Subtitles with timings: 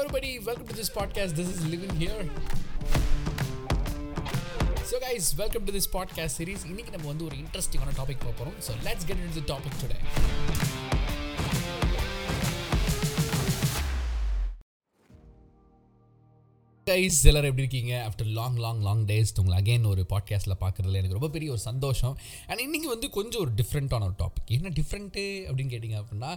[0.00, 1.30] everybody, welcome to this podcast.
[1.30, 2.24] This is Living here.
[4.90, 8.56] So guys welcome to this podcast series இன்னைக்கு நம்ம வந்து ஒரு இன்ட்ரெஸ்டிங்கான topic பார்க்க போகிறோம்
[8.66, 9.98] so let's get in the topic today
[16.90, 18.08] guys எல்லாரும் எப்படி இருக்கீங்க?
[18.08, 22.14] After long long long days உங்களை அகைன் ஒரு பாட்காஸ்ட்டில் பார்க்குறதுல எனக்கு ரொம்ப பெரிய ஒரு சந்தோஷம்.
[22.46, 26.30] அண்ட் இன்றைக்கி வந்து கொஞ்சம் ஒரு டிஃப்ரெண்ட்டான ஒரு டாபிக் என்ன டிஃப்ரெண்ட்டு அப்படின்னு கேட்டிங்க அப்படின்னா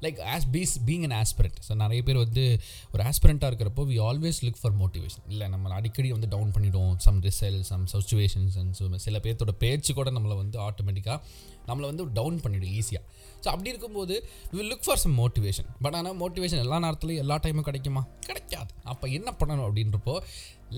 [0.00, 2.60] like as peace being an aspirant so நிறைய பேர் வந்து
[2.92, 7.22] ஒரு ஆஸ்பிரண்ட்டாக இருக்கிறப்போ we always look for motivation இல்லை நம்ம அடிக்கடி வந்து டவுன் பண்ணிவிடுவோம் some
[7.22, 11.20] result some situations and so சில பேர்த்தோட பேச்சு கூட நம்மளை வந்து ஆட்டோமேட்டிக்காக
[11.68, 13.04] நம்மளை வந்து டவுன் பண்ணிவிடும் ஈஸியாக
[13.44, 14.14] ஸோ அப்படி இருக்கும்போது
[14.56, 18.02] will look for some motivation but ஆனால் மோட்டிவேஷன் எல்லா நேரத்துலையும் எல்லா டைமும் கிடைக்குமா?
[18.28, 18.70] கிடைக்காது.
[18.92, 20.14] அப்போ என்ன பண்ணணும் அப்படின்றப்போ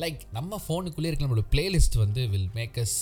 [0.02, 2.96] லைக் நம்ம ஃபோனுக்குள்ளே இருக்க நம்மளோட பிளேலிஸ்ட் வந்து will make us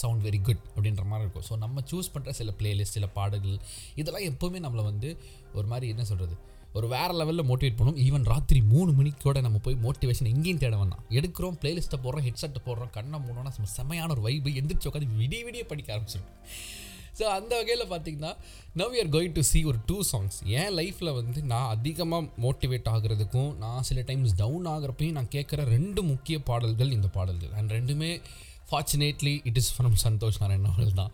[0.00, 1.46] sound very good அப்படின்ற மாதிரி இருக்கும்.
[1.50, 3.58] ஸோ நம்ம சூஸ் பண்ணுற சில பிளேலிஸ்ட் சில பாடல்கள்
[4.02, 5.10] இதெல்லாம் எப்போவுமே நம்மளை வந்து
[5.58, 6.36] ஒரு மாதிரி என்ன சொல்கிறது
[6.78, 8.00] ஒரு வேறு லெவலில் மோட்டிவேட் பண்ணும்.
[8.06, 11.04] ஈவன் ராத்திரி மூணு மணிக்கோட நம்ம போய் மோட்டிவேஷன் எங்கேயும் தேட வேணாம்.
[11.18, 15.96] எடுக்கிறோம் பிளேலிஸ்ட்டை போடுறோம் ஹெட்செட்டை போடுறோம் கண்ணை மூணுன்னா செம்மையான ஒரு வைப்பு எந்திரிச்சு உட்காந்து விடிய விடிய படிக்க
[15.96, 16.36] ஆரம்பிச்சிருக்கும்.
[17.18, 18.32] ஸோ அந்த வகையில் பார்த்தீங்கன்னா
[18.80, 23.50] now you're going to see ஒரு டூ சாங்ஸ் என் லைஃப்பில் வந்து நான் அதிகமாக மோட்டிவேட் ஆகிறதுக்கும்
[23.62, 27.52] நான் சில டைம்ஸ் டவுன் ஆகிறப்பையும் நான் கேட்குற ரெண்டு முக்கிய பாடல்கள் இந்த பாடல்கள்.
[27.60, 28.10] அண்ட் ரெண்டுமே
[28.70, 31.12] fortunately it is from Santhosh Narayan அவர்கள் தான்.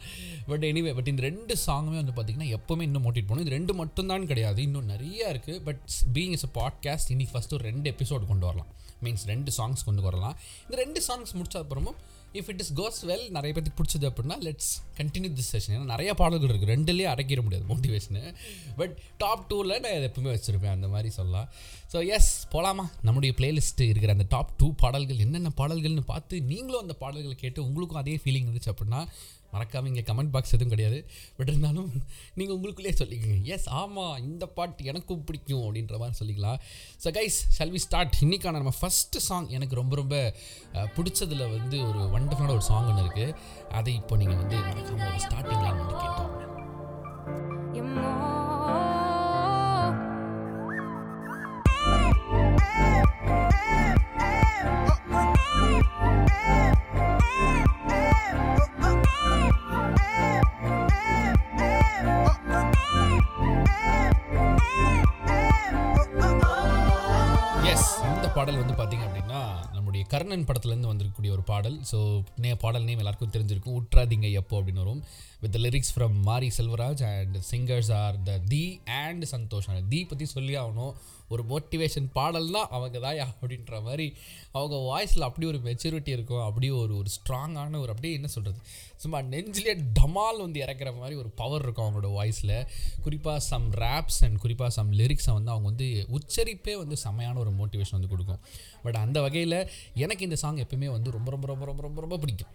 [0.50, 3.44] பட் எனிவே பட் இந்த ரெண்டு சாங்குமே வந்து பார்த்திங்கன்னா எப்போவுமே இன்னும் மோட்டிவேட் பண்ணும்.
[3.46, 5.82] இது ரெண்டு மட்டும்தான் கிடையாது இன்னும் நிறையா இருக்குது but
[6.16, 8.70] being is a podcast இன்னைக்கு ஃபஸ்ட்டு ஒரு ரெண்டு எபிசோடு கொண்டு வரலாம்.
[9.04, 10.36] மீன்ஸ் ரெண்டு சாங்ஸ் கொண்டு வரலாம்.
[10.66, 11.98] இந்த ரெண்டு சாங்ஸ் முடிச்ச அப்புறமும்
[12.34, 16.10] if it is goes well நிறைய பேருக்கு பிடிச்சது அப்படின்னா லெட்ஸ் கண்டினியூ திஸ் செஷன் ஏன்னா நிறைய
[16.20, 18.22] பாடல்கள் இருக்குது ரெண்டுலேயே அடக்கிட முடியாது மோட்டிவேஷனு
[18.76, 21.48] பட் டாப் டூவில் நான் இதை எப்பவுமே வச்சுருப்பேன் அந்த மாதிரி சொல்லலாம்.
[21.92, 26.96] ஸோ எஸ் போகலாமா நம்முடைய பிளேலிஸ்ட்டு இருக்கிற அந்த டாப் டூ பாடல்கள் என்னென்ன பாடல்கள்னு பார்த்து நீங்களும் அந்த
[27.04, 29.00] பாடல்களை கேட்டு உங்களுக்கும் அதே ஃபீலிங் இருந்துச்சு அப்படின்னா
[29.54, 30.98] மறக்காமல் இங்கே கமெண்ட் பாக்ஸ் எதுவும் கிடையாது.
[31.38, 31.90] பட் இருந்தாலும்
[32.38, 33.38] நீங்கள் உங்களுக்குள்ளே சொல்லிக்கோங்க.
[33.56, 36.60] எஸ் ஆமாம் இந்த பாட்டு எனக்கும் பிடிக்கும் அப்படின்ற மாதிரி சொல்லிக்கலாம்.
[37.04, 40.14] So guys shall we start இன்றைக்கான நம்ம ஃபஸ்ட்டு சாங் எனக்கு ரொம்ப ரொம்ப
[40.96, 43.36] பிடிச்சதில் வந்து ஒரு வண்டர்ஃபுல்லான ஒரு சாங் ஒன்று இருக்குது
[43.80, 46.32] அதை இப்போ நீங்கள் வந்து மறக்காமல் ஒரு ஸ்டார்டிங் லைன் வந்து கேட்டோம்.
[68.44, 69.03] பாடல் வந்து பார்த்தீங்க
[70.12, 71.76] கர்ணன் படத்துலேருந்து வந்திருக்கக்கூடிய ஒரு பாடல்.
[71.90, 71.98] ஸோ
[72.44, 73.78] நே பாடல் நேம் எல்லாருக்கும் தெரிஞ்சிருக்கும்.
[73.80, 75.02] உட்ராதிங்க எப்போ அப்படின்னு வரும்.
[75.40, 80.54] With lyrics from Mari Selvaraj and singers are the the and Santhosh the பற்றி சொல்லி
[80.62, 80.94] ஆகணும்.
[81.34, 84.06] ஒரு மோட்டிவேஷன் பாடல்னா அவங்க தாயா அப்படின்ற மாதிரி
[84.58, 86.42] அவங்க வாய்ஸில் அப்படி ஒரு மெச்சூரிட்டி இருக்கும்.
[86.48, 88.60] அப்படியே ஒரு ஒரு ஸ்ட்ராங்கான ஒரு அப்படியே என்ன சொல்கிறது
[89.04, 92.54] சும்மா நெஞ்சிலே டமால் வந்து இறக்குற மாதிரி ஒரு பவர் இருக்கும் அவங்களோட வாய்ஸில்
[93.04, 95.88] குறிப்பாக சம் ரேப்ஸ் அண்ட் குறிப்பாக சம் லிரிக்ஸை வந்து அவங்க வந்து
[96.18, 98.40] உச்சரிப்பே வந்து செம்மையான ஒரு மோட்டிவேஷன் வந்து கொடுக்கும்.
[98.84, 99.58] பட் அந்த வகையில்
[99.94, 102.52] எனக்கு இந்த சாங் எப்பவுமே வந்து ரொம்ப ரொம்ப ரொம்ப ரொம்ப ரொம்ப ரொம்ப பிடிக்கும்.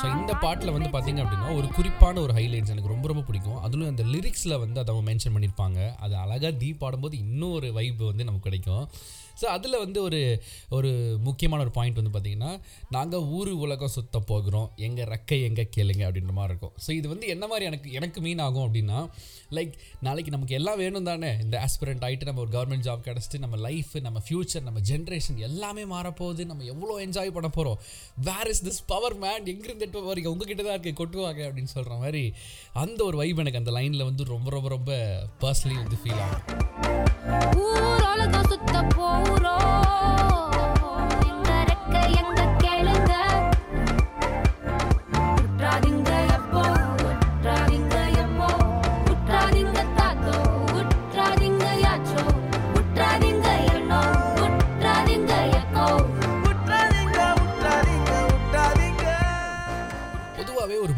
[0.00, 3.60] ஸோ இந்த பாட்டில் வந்து பார்த்தீங்க அப்படின்னா ஒரு குறிப்பான ஒரு ஹைலைட்ஸ் எனக்கு ரொம்ப ரொம்ப பிடிக்கும்.
[3.66, 5.78] அதுலேயும் அந்த லிரிக்ஸில் வந்து அதை அவங்க மென்ஷன் பண்ணியிருப்பாங்க.
[6.04, 8.84] அது அழகாக தீ பாடும்போது இன்னும் ஒரு வைப் வந்து நமக்கு கிடைக்கும்.
[9.40, 10.18] ஸோ அதில் வந்து ஒரு
[10.76, 10.90] ஒரு
[11.26, 12.52] முக்கியமான ஒரு பாயிண்ட் வந்து பார்த்திங்கன்னா
[12.94, 14.68] நாங்கள் ஊர் உலகம் சுத்த போகிறோம்.
[14.86, 16.72] எங்கள் ரெக்கை எங்கே கேளுங்க அப்படின்ற மாதிரி இருக்கும்.
[16.84, 19.00] ஸோ இது வந்து என்ன மாதிரி எனக்கு எனக்கு மீன் ஆகும் அப்படின்னா
[19.56, 19.74] லைக்
[20.06, 21.32] நாளைக்கு நமக்கு எல்லாம் வேணும் தானே?
[21.44, 25.84] இந்த ஆஸ்பிரண்ட் ஆகிட்டு நம்ம ஒரு கவர்மெண்ட் ஜாப் கிடச்சிட்டு நம்ம லைஃப் நம்ம ஃப்யூச்சர் நம்ம ஜென்ரேஷன் எல்லாமே
[25.94, 26.44] மாறப்போகுது.
[26.52, 27.78] நம்ம எவ்வளோ என்ஜாய் பண்ண போகிறோம்
[28.30, 32.22] where is this power man எங்கிருந்து எட்டு வரைக்கும் உங்ககிட்ட தான் இருக்கு கொட்டுவாங்க அப்படின்னு சொல்கிற மாதிரி
[32.76, 34.92] அந்த ஒரு வைப் எனக்கு அந்த லைனில் வந்து ரொம்ப ரொம்ப ரொம்ப
[35.40, 37.56] பர்சனலி வந்து ஃபீல் ஆகும்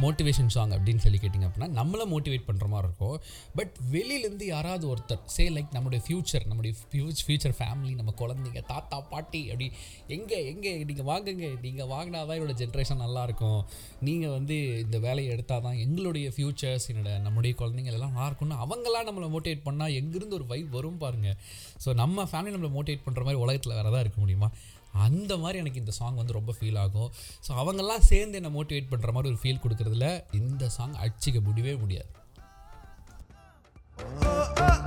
[0.02, 3.16] மோட்டிவேஷன் சாங் அப்படின்னு சொல்லி கேட்டிங்க அப்படின்னா நம்மளை மோட்டிவேட் பண்ணுற மாதிரி இருக்கும்.
[3.54, 6.72] பட் வெளியிலேருந்து யாராவது ஒருத்தர் சே லைக் நம்மளுடைய ஃப்யூச்சர் நம்முடைய
[7.22, 9.66] ஃப்யூச்சர் ஃபேமிலி நம்ம குழந்தைங்க தாத்தா பாட்டி அப்படி
[10.08, 13.60] எங்கே எங்கே நீங்கள் வாங்குங்க நீங்கள் வாங்கினா தான் என்னோட ஜென்ரேஷன் நல்லாயிருக்கும்
[14.00, 19.08] நீங்கள் வந்து இந்த வேலையை எடுத்தால் தான் எங்களுடைய ஃப்யூச்சர்ஸ் என்னோட நம்முடைய குழந்தைங்க எல்லாம் நல்லா இருக்கும்னு அவங்களாம்
[19.10, 21.38] நம்மளை மோட்டிவேட் பண்ணால் எங்கேருந்து ஒரு வைப் வரும் பாருங்கள்
[21.84, 24.50] ஸோ நம்ம ஃபேமிலி நம்மளை மோட்டிவேட் பண்ணுற மாதிரி உலகத்தில் வேறு தான் இருக்க முடியுமா?
[24.92, 27.10] அந்த மாதிரி எனக்கு இந்த சாங் வந்து ரொம்ப ஃபீல் ஆகும்.
[27.48, 32.10] ஸோ அவங்கெல்லாம் சேர்ந்து என்னை மோட்டிவேட் பண்ணுற மாதிரி ஒரு ஃபீல் கொடுக்குறதுல இந்த சாங் அடிச்சிக்க முடியவே முடியாது.
[34.00, 34.77] Oh, oh.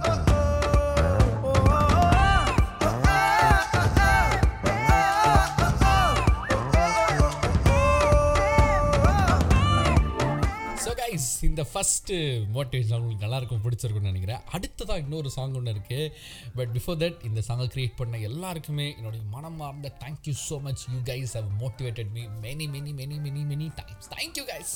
[11.51, 12.15] இந்த ஃபஸ்ட்டு
[12.56, 14.44] மோட்டிவேஷன் உங்களுக்கு நல்லாயிருக்கும் பிடிச்சிருக்குன்னு பிடிச்சிருக்கும்னு நினைக்கிறேன்.
[14.51, 16.12] அடுத்ததாக இன்னொரு சாங் ஒன்று இருக்குது
[16.56, 21.36] பட் பிஃபோர் தட் இந்த சாங்கை க்ரியேட் பண்ண எல்லாருக்குமே என்னுடைய மனமார்ந்த thank you so much you guys
[21.38, 24.75] have motivated me many many many many many times thank you guys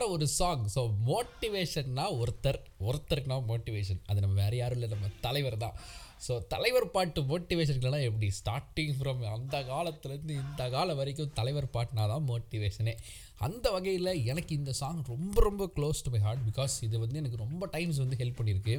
[0.00, 2.60] அடுத்ததான ஒரு சாங் ஸோ மோட்டிவேஷன்னா ஒருத்தர்.
[2.88, 5.76] ஒருத்தருக்குனா மோட்டிவேஷன் அது நம்ம வேறு யாரும் இல்லை நம்ம தலைவர் தான்.
[6.26, 8.28] ஸோ தலைவர் பாட்டு மோட்டிவேஷனுக்குலாம் எப்படி?
[8.38, 12.94] ஸ்டார்டிங் ஃப்ரம் அந்த காலத்துலேருந்து இந்த காலம் வரைக்கும் தலைவர் பாட்டுனா தான் மோட்டிவேஷனே
[13.46, 17.42] அந்த வகையில் எனக்கு இந்த சாங் ரொம்ப ரொம்ப close to my heart because இது வந்து எனக்கு
[17.44, 18.76] ரொம்ப டைம்ஸ் வந்து ஹெல்ப் பண்ணியிருக்கு.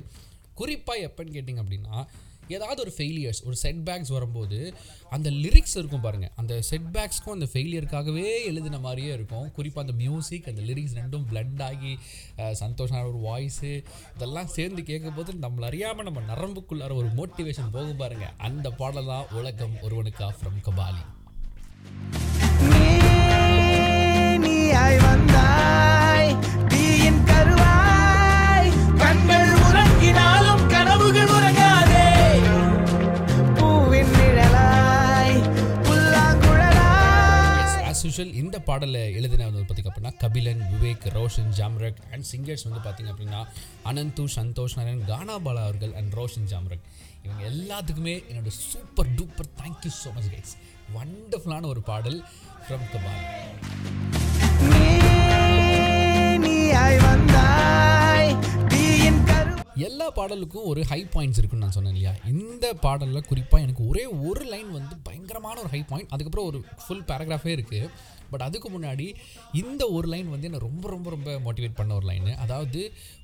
[0.60, 1.96] குறிப்பாக எப்போன்னு கேட்டிங்க அப்படின்னா
[2.56, 4.60] ஏதாவது ஒரு ஃபெயிலியர்ஸ் ஒரு செட்பேக்ஸ் வரும்போது
[5.10, 9.48] அந்த லிரிக்ஸ் இருக்கும் பாருங்கள் அந்த செட்பேக்ஸ்க்கும் அந்த ஃபெயிலியருக்காகவே எழுதின மாதிரியே இருக்கும்.
[9.52, 11.94] குறிப்பாக அந்த மியூசிக் அந்த லிரிக்ஸ் ரெண்டும் பிளண்ட் ஆகி
[12.62, 13.72] சந்தோஷமான ஒரு வாய்ஸு
[14.16, 19.78] இதெல்லாம் சேர்ந்து கேட்கும்போது நம்மள அறியாமல் நம்ம நரம்புக்குள்ளார ஒரு மோட்டிவேஷன் போகும் பாருங்கள் அந்த பாடல் தான் உலகம்
[19.82, 21.04] ஒருவனுக்கா ஃப்ரம் கபாலி
[22.72, 22.86] நீ
[24.46, 25.00] நீயாய்
[38.02, 42.80] ஆஸ் யூஷுவல் இந்த பாடலை எழுதின வந்து பார்த்திங்க அப்படின்னா கபிலன் விவேக் ரோஷன் ஜாம்ரக் அண்ட் சிங்கர்ஸ் வந்து
[42.80, 43.40] பார்த்திங்க அப்படின்னா
[43.84, 46.84] அனந்து சந்தோஷ் நாராயண் கானா பாலா அவர்கள் அண்ட் ரோஷன் ஜாம்ரக்.
[47.24, 50.54] இவங்க எல்லாத்துக்குமே என்னோட super duper thank you so much guys
[50.96, 52.20] வண்டர்ஃபுல்லான ஒரு பாடல்
[52.64, 53.22] ஃப்ரம் கபாலி
[60.16, 62.14] பாடலுக்கும் ஒரு ஹை பாயிண்ட்ஸ் இருக்குன்னு நான் சொன்னேன் இல்லையா?
[62.34, 67.06] இந்த பாடலில் குறிப்பாக எனக்கு ஒரே ஒரு லைன் வந்து பயங்கரமான ஒரு ஹை பாயிண்ட் அதுக்கப்புறம் ஒரு ஃபுல்
[67.08, 67.90] பேராகிராஃபே இருக்குது
[68.32, 69.08] பட் அதுக்கு முன்னாடி
[69.62, 72.82] இந்த ஒரு லைன் வந்து என்னை ரொம்ப ரொம்ப ரொம்ப மோட்டிவேட் பண்ண ஒரு லைனு அதாவது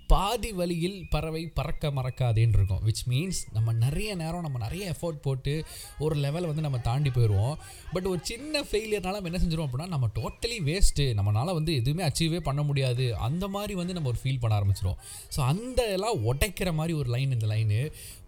[0.07, 2.81] பாதி வழியில் பறவை பறக்க மறக்காதேன்னு இருக்கும்.
[2.86, 5.65] விச் மீன்ஸ் நம்ம நிறைய நேரம் நம்ம நிறைய எஃபோர்ட் போட்டு
[6.00, 7.56] ஒரு லெவலை வந்து நம்ம தாண்டி போயிடுவோம்
[7.94, 12.39] பட் ஒரு சின்ன ஃபெயிலியர்னால நம்ம என்ன செஞ்சிருவோம் அப்படின்னா நம்ம டோட்டலி வேஸ்ட்டு நம்மளால் வந்து எதுவுமே அச்சீவே
[12.39, 13.15] பண்ண முடியாது.
[13.15, 14.98] அந்த மாதிரி வந்து நம்ம ஒரு ஃபீல் பண்ண ஆரம்பிச்சிடும்
[15.36, 17.81] ஸோ அந்த எல்லாம் உடைக்கிற மாதிரி ஒரு லைன் இந்த லைனு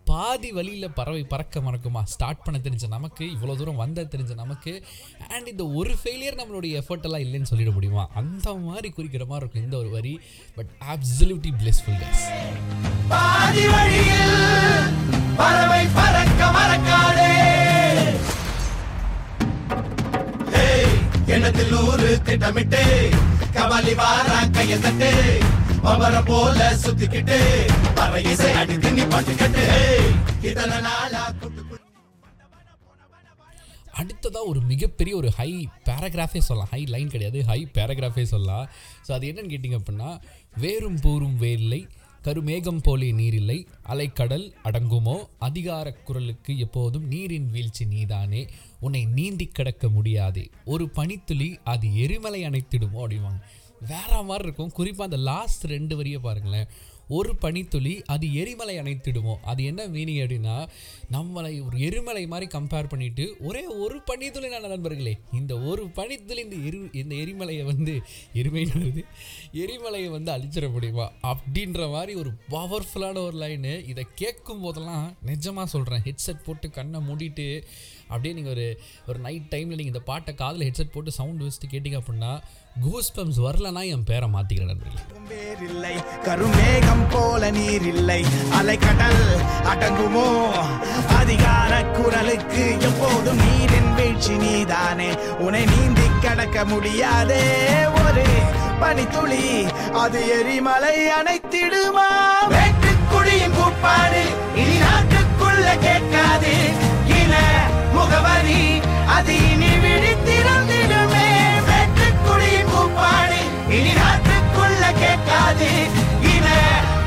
[0.09, 2.01] பாதி வழியில் பறவை பறக்க மறக்குமா?
[2.03, 4.73] ஸ்டார்ட் பண்ண தெரிஞ்ச நமக்கு இவ்வளோ தூரம் வந்த தெரிஞ்ச நமக்கு
[5.29, 8.09] அண்ட் இந்த ஒரு ஃபெயிலியர் நம்மளுடைய எஃபர்ட் எல்லாம் இல்லைன்னு சொல்லிட முடியுமா?
[8.13, 10.13] அந்த மாதிரி குறிக்கிற மாதிரி இருக்கும் இந்த ஒரு வரி.
[10.55, 12.23] But absolutely blessful guys.
[13.09, 14.35] பாதி வழியில்
[15.37, 17.31] பறவை பறக்க மறக்காதே.
[20.63, 22.83] ஏய், எண்ணத்தில் திட்டமிட்டு
[23.53, 24.73] கபாலி வாரா கைய
[25.85, 27.37] பம்பர போல சுத்திக்கிட்டு
[27.97, 29.65] பற இசை அடித்து நீ பாட்டு கட்டு
[30.85, 31.23] நாளா
[33.99, 35.51] அடுத்ததாக ஒரு மிகப்பெரிய ஒரு ஹை
[35.87, 36.71] பேராகிராஃபே சொல்லலாம்.
[36.73, 38.67] ஹை லைன் கிடையாது ஹை பேராகிராஃபே சொல்லலாம்.
[39.05, 40.09] ஸோ அது என்னன்னு கேட்டிங்க அப்படின்னா
[40.57, 41.81] வேறும் பூரும் வேரில்லை
[42.23, 43.57] கருமேகம் போலே நீரில்லை
[43.89, 45.17] அலைக்கடல் அடங்குமோ?
[45.39, 48.41] அதிகார குரலுக்கு எப்போதும் நீரின் வீழ்ச்சி நீதானே
[48.79, 50.45] உன்னை நீந்தி கடக்க முடியாதே.
[50.65, 52.99] ஒரு பனித்துளி அது எரிமலை அணைத்திடுமோ?
[53.03, 53.41] அப்படிவாங்க
[53.87, 54.71] வேற மாதிரி இருக்கும்.
[54.71, 56.69] குறிப்பாக அந்த லாஸ்ட் ரெண்டு வரியை பாருங்களேன்.
[57.07, 59.35] ஒரு பனித்துளி அது எரிமலை அணைத்திடுமோ?
[59.41, 60.67] அது என்ன மீனிங் அப்படின்னா
[61.11, 66.55] நம்மளை ஒரு எரிமலை மாதிரி கம்பேர் பண்ணிட்டு ஒரே ஒரு பனித்துளி நான் நண்பர்களே இந்த ஒரு பனித்துளி இந்த
[66.55, 68.01] எரி இந்த எரிமலையை வந்து
[68.33, 69.03] எருமைன்னு வருது
[69.53, 71.11] எரிமலையை வந்து அழிச்சிட முடியுமா?
[71.21, 77.63] அப்படின்ற மாதிரி ஒரு பவர்ஃபுல்லான ஒரு லைனு இதை கேட்கும் போதெல்லாம் நிஜமாக சொல்கிறேன் ஹெட்செட் போட்டு கண்ணை மூடிட்டு
[78.07, 82.01] அப்படியே நீங்கள் ஒரு ஒரு நைட் டைமில் நீங்கள் இந்த பாட்டை காதில் ஹெட்செட் போட்டு சவுண்ட் வச்சுட்டு கேட்டிங்க
[82.01, 82.41] அப்படின்னா
[82.85, 85.01] கூஸ்பம்ஸ் வரலனா என் பேரை மாத்திக்கிறேன் நண்பர்களே.
[85.27, 85.95] வேறில்லை
[86.25, 88.25] கருமேகம் போல நீர் இல்லை
[88.61, 89.23] அலைக்கடல்
[89.63, 90.51] அடங்குமோ?
[91.17, 95.09] அதிகார குரலுக்கு எப்போதும் நீரின் வீழ்ச்சி நீதானே.
[95.39, 97.43] உன்னை நீந்தி கடக்க முடியாதே.
[97.85, 98.25] ஒரு
[98.79, 102.09] பனித்துளி அது எரிமலை அணைத்திடுமா?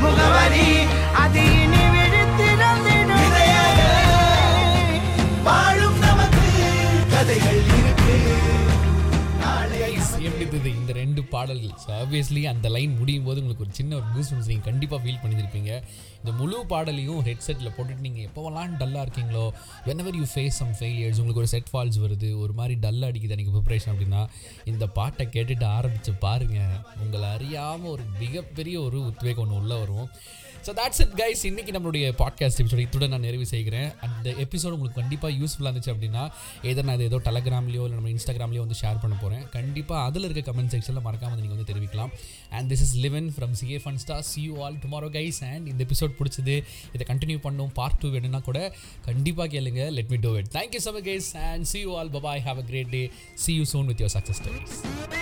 [0.02, 0.68] ಮುಗವರಿ
[10.92, 11.76] இந்த ரெண்டு பாடல்கள்.
[11.82, 15.70] ஸோ ஆப்வியஸ்லி அந்த லைன் முடியும் போது உங்களுக்கு ஒரு சின்ன ஒரு கூஸ் நீங்கள் கண்டிப்பாக ஃபீல் பண்ணியிருப்பீங்க.
[16.20, 19.44] இந்த முழு பாடலையும் ஹெட்செட்டில் போட்டுட்டு நீங்கள் எப்போவெல்லாம் டல்லாக இருக்கீங்களோ
[19.86, 23.54] whenever you face some failures உங்களுக்கு ஒரு செட் ஃபால்ஸ் வருது ஒரு மாதிரி டல் அடிக்குது எனக்கு
[23.56, 24.22] ப்ரிப்ரேஷன் அப்படின்னா
[24.72, 30.08] இந்த பாட்டை கேட்டுட்டு ஆரம்பித்து பாருங்கள் உங்களை அறியாமல் ஒரு மிகப்பெரிய ஒரு உத்வேகம் ஒன்று உள்ளே வரும்.
[30.66, 33.88] ஸோ தாட்ஸ் இட் கைஸ் இன்றைக்கி நம்மளுடைய பாட்காஸ்ட் எபிசோட் இத்துடன் நான் நிறைவு செய்கிறேன்.
[34.06, 36.22] அந்த எபிசோடு உங்களுக்கு கண்டிப்பாக யூஸ்ஃபுல்லாக இருந்துச்சு அப்படின்னா
[36.70, 40.72] ஏதோ நான் ஏதோ டெலகிராம்லையோ இல்லை நம்ம இன்ஸ்டாகிராம்லையோ வந்து ஷேர் பண்ண போகிறேன் கண்டிப்பாக அதில் இருக்க கமெண்ட்
[40.82, 42.12] செக்ஷனில் மறக்காமல் நீங்கள் வந்து தெரிவிக்கலாம்.
[42.56, 45.80] And this is living from CA fun star see you all tomorrow guys and இந்த
[45.88, 46.56] எபிசோட் பிடிச்சது
[46.94, 47.72] இதை கண்டினியூ பண்ணும்.
[47.80, 48.60] பார்ட் டூ வேணும்னா கூட
[49.08, 49.82] கண்டிப்பாக கேளுங்க.
[49.98, 52.66] Let me do it thank you so much guys and see you all bye bye have a
[52.72, 53.04] great day
[53.44, 55.21] see you soon with your success success